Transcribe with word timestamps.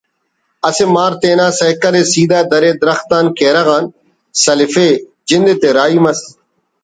اسے 0.67 0.85
مار 0.93 1.13
تینا 1.21 1.47
سیکل 1.59 1.93
ءِ 2.01 2.03
سیدھا 2.13 2.39
درے 2.51 2.71
درخت 2.81 3.05
نا 3.21 3.29
کیرغ 3.37 3.67
آن 3.75 3.83
سلفے 4.43 4.87
جندتے 5.27 5.69
راہی 5.75 5.97
مس 6.03 6.19